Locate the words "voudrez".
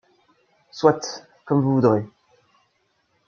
1.75-2.03